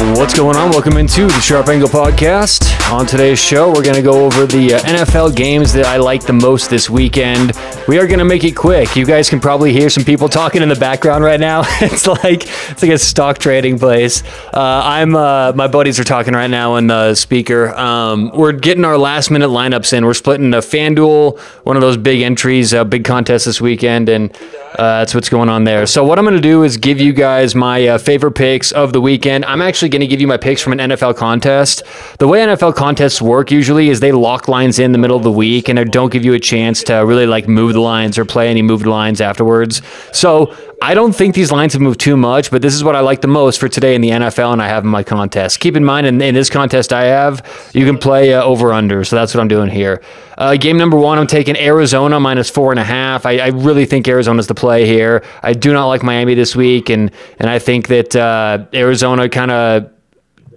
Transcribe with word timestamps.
What's 0.00 0.32
going 0.32 0.56
on? 0.56 0.70
Welcome 0.70 0.96
into 0.96 1.26
the 1.26 1.40
Sharp 1.40 1.68
Angle 1.68 1.90
Podcast. 1.90 2.90
On 2.90 3.04
today's 3.04 3.38
show, 3.38 3.68
we're 3.68 3.84
going 3.84 3.96
to 3.96 4.02
go 4.02 4.24
over 4.24 4.46
the 4.46 4.72
uh, 4.72 4.80
NFL 4.80 5.36
games 5.36 5.74
that 5.74 5.84
I 5.84 5.98
like 5.98 6.24
the 6.24 6.32
most 6.32 6.70
this 6.70 6.88
weekend. 6.88 7.52
We 7.86 7.98
are 7.98 8.06
going 8.06 8.18
to 8.18 8.24
make 8.24 8.42
it 8.42 8.56
quick. 8.56 8.96
You 8.96 9.04
guys 9.04 9.28
can 9.28 9.40
probably 9.40 9.74
hear 9.74 9.90
some 9.90 10.02
people 10.02 10.30
talking 10.30 10.62
in 10.62 10.70
the 10.70 10.74
background 10.74 11.22
right 11.22 11.38
now. 11.38 11.64
it's 11.82 12.06
like 12.06 12.44
it's 12.70 12.82
like 12.82 12.92
a 12.92 12.98
stock 12.98 13.36
trading 13.36 13.78
place. 13.78 14.22
Uh, 14.54 14.80
I'm 14.84 15.14
uh, 15.14 15.52
my 15.54 15.68
buddies 15.68 16.00
are 16.00 16.04
talking 16.04 16.32
right 16.32 16.50
now 16.50 16.76
in 16.76 16.86
the 16.86 17.14
speaker. 17.14 17.68
Um, 17.74 18.30
we're 18.34 18.52
getting 18.52 18.86
our 18.86 18.96
last 18.96 19.30
minute 19.30 19.50
lineups 19.50 19.92
in. 19.92 20.06
We're 20.06 20.14
splitting 20.14 20.54
a 20.54 20.58
FanDuel, 20.58 21.38
one 21.64 21.76
of 21.76 21.82
those 21.82 21.98
big 21.98 22.22
entries, 22.22 22.72
a 22.72 22.86
big 22.86 23.04
contest 23.04 23.44
this 23.44 23.60
weekend, 23.60 24.08
and 24.08 24.34
uh, 24.78 25.00
that's 25.00 25.14
what's 25.14 25.28
going 25.28 25.50
on 25.50 25.64
there. 25.64 25.86
So 25.86 26.04
what 26.04 26.18
I'm 26.18 26.24
going 26.24 26.36
to 26.36 26.40
do 26.40 26.62
is 26.62 26.78
give 26.78 27.00
you 27.00 27.12
guys 27.12 27.54
my 27.54 27.86
uh, 27.86 27.98
favorite 27.98 28.32
picks 28.32 28.72
of 28.72 28.94
the 28.94 29.00
weekend. 29.00 29.44
I'm 29.44 29.60
actually 29.60 29.89
going 29.90 30.00
to 30.00 30.06
give 30.06 30.20
you 30.20 30.26
my 30.26 30.36
picks 30.36 30.62
from 30.62 30.72
an 30.72 30.78
NFL 30.78 31.16
contest. 31.16 31.82
The 32.18 32.28
way 32.28 32.40
NFL 32.40 32.74
contests 32.74 33.20
work 33.20 33.50
usually 33.50 33.90
is 33.90 34.00
they 34.00 34.12
lock 34.12 34.48
lines 34.48 34.78
in 34.78 34.92
the 34.92 34.98
middle 34.98 35.16
of 35.16 35.22
the 35.22 35.32
week 35.32 35.68
and 35.68 35.78
they 35.78 35.84
don't 35.84 36.10
give 36.10 36.24
you 36.24 36.34
a 36.34 36.40
chance 36.40 36.82
to 36.84 36.94
really 36.98 37.26
like 37.26 37.48
move 37.48 37.74
the 37.74 37.80
lines 37.80 38.16
or 38.18 38.24
play 38.24 38.48
any 38.48 38.62
moved 38.62 38.86
lines 38.86 39.20
afterwards. 39.20 39.82
So 40.12 40.56
I 40.82 40.94
don't 40.94 41.12
think 41.12 41.34
these 41.34 41.52
lines 41.52 41.74
have 41.74 41.82
moved 41.82 42.00
too 42.00 42.16
much, 42.16 42.50
but 42.50 42.62
this 42.62 42.74
is 42.74 42.82
what 42.82 42.96
I 42.96 43.00
like 43.00 43.20
the 43.20 43.28
most 43.28 43.60
for 43.60 43.68
today 43.68 43.94
in 43.94 44.00
the 44.00 44.08
NFL, 44.08 44.54
and 44.54 44.62
I 44.62 44.68
have 44.68 44.82
in 44.82 44.88
my 44.88 45.02
contest. 45.02 45.60
Keep 45.60 45.76
in 45.76 45.84
mind, 45.84 46.06
in, 46.06 46.22
in 46.22 46.34
this 46.34 46.48
contest 46.48 46.90
I 46.90 47.04
have, 47.04 47.70
you 47.74 47.84
can 47.84 47.98
play 47.98 48.32
uh, 48.32 48.42
over 48.42 48.72
under, 48.72 49.04
so 49.04 49.14
that's 49.14 49.34
what 49.34 49.42
I'm 49.42 49.48
doing 49.48 49.68
here. 49.68 50.02
Uh, 50.38 50.56
game 50.56 50.78
number 50.78 50.96
one, 50.96 51.18
I'm 51.18 51.26
taking 51.26 51.54
Arizona 51.58 52.18
minus 52.18 52.48
four 52.48 52.72
and 52.72 52.80
a 52.80 52.84
half. 52.84 53.26
I, 53.26 53.36
I 53.36 53.46
really 53.48 53.84
think 53.84 54.08
Arizona's 54.08 54.46
the 54.46 54.54
play 54.54 54.86
here. 54.86 55.22
I 55.42 55.52
do 55.52 55.74
not 55.74 55.86
like 55.88 56.02
Miami 56.02 56.34
this 56.34 56.56
week, 56.56 56.88
and 56.88 57.10
and 57.38 57.50
I 57.50 57.58
think 57.58 57.88
that 57.88 58.16
uh, 58.16 58.64
Arizona 58.72 59.28
kind 59.28 59.50
of 59.50 59.90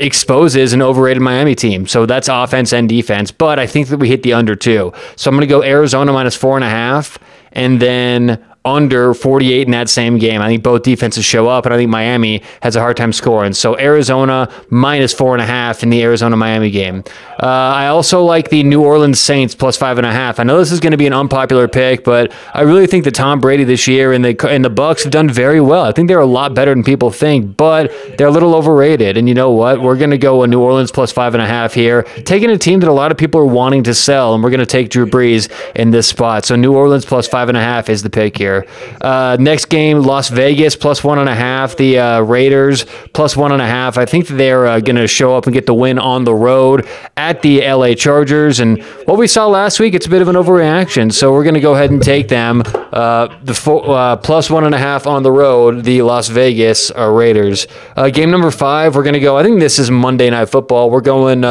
exposes 0.00 0.72
an 0.72 0.82
overrated 0.82 1.22
Miami 1.22 1.54
team. 1.54 1.86
So 1.86 2.06
that's 2.06 2.26
offense 2.28 2.72
and 2.72 2.88
defense. 2.88 3.30
But 3.30 3.60
I 3.60 3.68
think 3.68 3.86
that 3.88 3.98
we 3.98 4.08
hit 4.08 4.24
the 4.24 4.32
under 4.32 4.56
too. 4.56 4.92
So 5.14 5.30
I'm 5.30 5.36
going 5.36 5.46
to 5.48 5.52
go 5.52 5.62
Arizona 5.62 6.12
minus 6.12 6.34
four 6.34 6.56
and 6.56 6.64
a 6.64 6.68
half, 6.68 7.18
and 7.52 7.80
then 7.80 8.44
under 8.74 9.14
48 9.14 9.66
in 9.66 9.70
that 9.72 9.88
same 9.88 10.18
game. 10.18 10.40
I 10.40 10.48
think 10.48 10.62
both 10.62 10.82
defenses 10.82 11.24
show 11.24 11.48
up, 11.48 11.64
and 11.64 11.74
I 11.74 11.76
think 11.76 11.90
Miami 11.90 12.42
has 12.62 12.76
a 12.76 12.80
hard 12.80 12.96
time 12.96 13.12
scoring. 13.12 13.52
So 13.52 13.78
Arizona 13.78 14.52
minus 14.70 15.12
four 15.12 15.34
and 15.34 15.42
a 15.42 15.46
half 15.46 15.82
in 15.82 15.90
the 15.90 16.02
Arizona 16.02 16.36
Miami 16.36 16.70
game. 16.70 17.04
Uh, 17.40 17.46
I 17.46 17.86
also 17.88 18.22
like 18.22 18.50
the 18.50 18.62
New 18.62 18.82
Orleans 18.82 19.20
Saints 19.20 19.54
plus 19.54 19.76
five 19.76 19.98
and 19.98 20.06
a 20.06 20.12
half. 20.12 20.40
I 20.40 20.42
know 20.42 20.58
this 20.58 20.72
is 20.72 20.80
going 20.80 20.90
to 20.90 20.96
be 20.96 21.06
an 21.06 21.12
unpopular 21.12 21.68
pick, 21.68 22.04
but 22.04 22.32
I 22.54 22.62
really 22.62 22.86
think 22.86 23.04
that 23.04 23.14
Tom 23.14 23.40
Brady 23.40 23.64
this 23.64 23.86
year 23.86 24.12
and 24.12 24.24
the 24.24 24.48
and 24.48 24.64
the 24.64 24.70
Bucs 24.70 25.04
have 25.04 25.12
done 25.12 25.30
very 25.30 25.60
well. 25.60 25.84
I 25.84 25.92
think 25.92 26.08
they're 26.08 26.18
a 26.18 26.26
lot 26.26 26.54
better 26.54 26.74
than 26.74 26.84
people 26.84 27.10
think, 27.10 27.56
but 27.56 27.92
they're 28.16 28.26
a 28.26 28.32
little 28.32 28.54
overrated. 28.54 29.16
And 29.16 29.28
you 29.28 29.34
know 29.34 29.50
what? 29.50 29.80
We're 29.80 29.96
going 29.96 30.10
to 30.10 30.18
go 30.18 30.42
a 30.42 30.46
New 30.46 30.60
Orleans 30.60 30.90
plus 30.90 31.12
five 31.12 31.34
and 31.34 31.42
a 31.42 31.46
half 31.46 31.74
here, 31.74 32.02
taking 32.24 32.50
a 32.50 32.58
team 32.58 32.80
that 32.80 32.88
a 32.88 32.92
lot 32.92 33.12
of 33.12 33.18
people 33.18 33.40
are 33.40 33.46
wanting 33.46 33.84
to 33.84 33.94
sell, 33.94 34.34
and 34.34 34.42
we're 34.42 34.50
going 34.50 34.60
to 34.60 34.66
take 34.66 34.90
Drew 34.90 35.06
Brees 35.06 35.48
in 35.74 35.90
this 35.90 36.08
spot. 36.08 36.44
So 36.44 36.56
New 36.56 36.74
Orleans 36.74 37.04
plus 37.04 37.28
five 37.28 37.48
and 37.48 37.56
a 37.56 37.62
half 37.62 37.88
is 37.88 38.02
the 38.02 38.10
pick 38.10 38.36
here. 38.36 38.57
Uh, 39.00 39.36
next 39.38 39.66
game, 39.66 40.00
Las 40.00 40.28
Vegas 40.28 40.76
plus 40.76 41.02
one 41.04 41.18
and 41.18 41.28
a 41.28 41.34
half. 41.34 41.76
The 41.76 41.98
uh, 41.98 42.20
Raiders 42.20 42.84
plus 43.12 43.36
one 43.36 43.52
and 43.52 43.62
a 43.62 43.66
half. 43.66 43.98
I 43.98 44.06
think 44.06 44.28
they're 44.28 44.66
uh, 44.66 44.80
going 44.80 44.96
to 44.96 45.06
show 45.06 45.36
up 45.36 45.46
and 45.46 45.54
get 45.54 45.66
the 45.66 45.74
win 45.74 45.98
on 45.98 46.24
the 46.24 46.34
road 46.34 46.86
at 47.16 47.42
the 47.42 47.60
LA 47.60 47.94
Chargers. 47.94 48.60
And 48.60 48.82
what 49.06 49.18
we 49.18 49.26
saw 49.26 49.46
last 49.46 49.80
week, 49.80 49.94
it's 49.94 50.06
a 50.06 50.10
bit 50.10 50.22
of 50.22 50.28
an 50.28 50.36
overreaction. 50.36 51.12
So 51.12 51.32
we're 51.32 51.44
going 51.44 51.54
to 51.54 51.60
go 51.60 51.74
ahead 51.74 51.90
and 51.90 52.02
take 52.02 52.28
them. 52.28 52.62
Uh, 52.66 53.38
the 53.42 53.70
uh, 53.70 54.16
plus 54.16 54.50
one 54.50 54.64
and 54.64 54.74
a 54.74 54.78
half 54.78 55.06
on 55.06 55.22
the 55.22 55.32
road, 55.32 55.84
the 55.84 56.02
Las 56.02 56.28
Vegas 56.28 56.90
uh, 56.90 57.08
Raiders. 57.08 57.66
game 58.12 58.30
number 58.30 58.50
five, 58.50 58.94
we're 58.94 59.02
going 59.02 59.14
to 59.14 59.20
go. 59.20 59.36
I 59.36 59.42
think 59.42 59.60
this 59.60 59.78
is 59.78 59.90
Monday 59.90 60.30
Night 60.30 60.48
Football. 60.48 60.90
We're 60.90 61.00
going. 61.00 61.44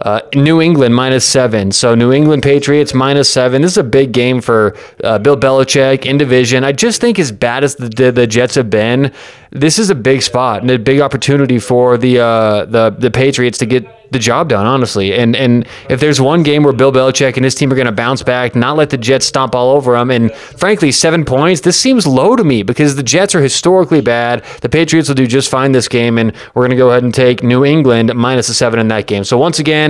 Uh, 0.00 0.20
New 0.34 0.60
England 0.60 0.94
minus 0.94 1.24
seven. 1.24 1.72
So 1.72 1.94
New 1.94 2.12
England 2.12 2.42
Patriots 2.42 2.92
minus 2.92 3.30
seven. 3.30 3.62
This 3.62 3.72
is 3.72 3.78
a 3.78 3.84
big 3.84 4.12
game 4.12 4.40
for 4.40 4.76
uh, 5.02 5.18
Bill 5.18 5.36
Belichick 5.36 6.04
in 6.04 6.18
division. 6.18 6.64
I 6.64 6.72
just 6.72 7.00
think 7.00 7.18
as 7.18 7.32
bad 7.32 7.64
as 7.64 7.76
the, 7.76 7.88
the, 7.88 8.12
the 8.12 8.26
Jets 8.26 8.56
have 8.56 8.68
been, 8.68 9.12
this 9.50 9.78
is 9.78 9.88
a 9.88 9.94
big 9.94 10.22
spot 10.22 10.60
and 10.60 10.70
a 10.70 10.78
big 10.78 11.00
opportunity 11.00 11.58
for 11.58 11.96
the 11.96 12.20
uh, 12.20 12.64
the 12.66 12.90
the 12.90 13.10
Patriots 13.10 13.58
to 13.58 13.66
get 13.66 13.86
the 14.10 14.18
job 14.18 14.48
done, 14.48 14.66
honestly. 14.66 15.14
And 15.14 15.34
and 15.34 15.66
if 15.88 16.00
there's 16.00 16.20
one 16.20 16.42
game 16.42 16.62
where 16.62 16.72
Bill 16.72 16.92
Belichick 16.92 17.36
and 17.36 17.44
his 17.44 17.54
team 17.54 17.72
are 17.72 17.74
going 17.74 17.86
to 17.86 17.92
bounce 17.92 18.22
back, 18.22 18.54
not 18.54 18.76
let 18.76 18.90
the 18.90 18.98
Jets 18.98 19.26
stomp 19.26 19.54
all 19.54 19.70
over 19.70 19.92
them, 19.92 20.10
and 20.10 20.32
frankly, 20.32 20.92
seven 20.92 21.24
points, 21.24 21.62
this 21.62 21.80
seems 21.80 22.06
low 22.06 22.36
to 22.36 22.44
me 22.44 22.62
because 22.62 22.96
the 22.96 23.02
Jets 23.02 23.34
are 23.34 23.40
historically 23.40 24.00
bad. 24.00 24.44
The 24.60 24.68
Patriots 24.68 25.08
will 25.08 25.16
do 25.16 25.26
just 25.26 25.50
fine 25.50 25.72
this 25.72 25.88
game, 25.88 26.18
and 26.18 26.32
we're 26.54 26.62
going 26.62 26.70
to 26.70 26.76
go 26.76 26.90
ahead 26.90 27.02
and 27.02 27.14
take 27.14 27.42
New 27.42 27.64
England 27.64 28.14
minus 28.14 28.48
a 28.48 28.54
seven 28.54 28.78
in 28.78 28.88
that 28.88 29.06
game. 29.06 29.24
So 29.24 29.38
once 29.38 29.58
again, 29.58 29.85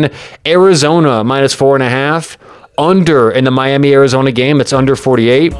Arizona 0.46 1.24
minus 1.24 1.54
four 1.54 1.74
and 1.74 1.82
a 1.82 1.88
half 1.88 2.38
under 2.78 3.30
in 3.30 3.44
the 3.44 3.50
Miami 3.50 3.92
Arizona 3.92 4.32
game. 4.32 4.60
It's 4.60 4.72
under 4.72 4.96
48. 4.96 5.54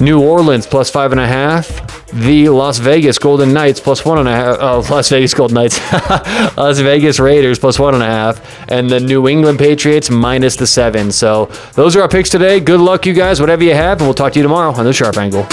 New 0.00 0.22
Orleans 0.22 0.66
plus 0.66 0.90
five 0.90 1.12
and 1.12 1.20
a 1.20 1.26
half. 1.26 2.06
The 2.12 2.48
Las 2.48 2.78
Vegas 2.78 3.18
Golden 3.18 3.52
Knights 3.52 3.80
plus 3.80 4.04
one 4.04 4.18
and 4.18 4.28
a 4.28 4.32
half. 4.32 4.56
Oh, 4.60 4.78
uh, 4.78 4.86
Las 4.90 5.08
Vegas 5.10 5.34
Golden 5.34 5.54
Knights. 5.54 5.78
Las 6.56 6.78
Vegas 6.78 7.18
Raiders 7.18 7.58
plus 7.58 7.78
one 7.78 7.94
and 7.94 8.02
a 8.02 8.06
half. 8.06 8.70
And 8.70 8.88
the 8.88 9.00
New 9.00 9.28
England 9.28 9.58
Patriots 9.58 10.10
minus 10.10 10.56
the 10.56 10.66
seven. 10.66 11.12
So 11.12 11.46
those 11.74 11.96
are 11.96 12.02
our 12.02 12.08
picks 12.08 12.30
today. 12.30 12.60
Good 12.60 12.80
luck, 12.80 13.06
you 13.06 13.14
guys, 13.14 13.40
whatever 13.40 13.64
you 13.64 13.74
have. 13.74 13.98
And 13.98 14.06
we'll 14.06 14.14
talk 14.14 14.32
to 14.32 14.38
you 14.38 14.42
tomorrow 14.42 14.72
on 14.72 14.84
the 14.84 14.92
Sharp 14.92 15.16
Angle. 15.16 15.46